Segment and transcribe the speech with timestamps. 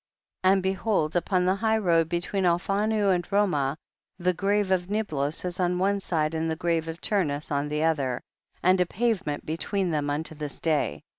[0.41, 0.51] 27.
[0.55, 3.75] And behold upon the high road between Alphanu and Romah
[4.17, 7.83] the grave of Niblos is on one side and the grave of Turnus on the
[7.83, 8.19] other,
[8.63, 11.03] and a pavement between thera unto this day.